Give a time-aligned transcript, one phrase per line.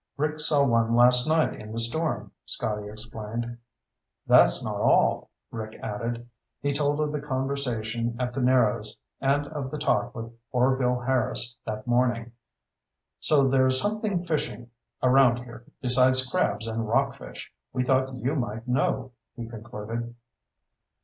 [0.17, 3.59] "Rick saw one last night in the storm," Scotty explained.
[4.25, 6.27] "That's not all," Rick added.
[6.59, 11.55] He told of their conversation at the Narrows and of the talk with Orvil Harris
[11.67, 12.31] that morning.
[13.19, 14.69] "So there's something fishy
[15.03, 17.53] around here besides crabs and rockfish.
[17.71, 20.15] We thought you might know," he concluded.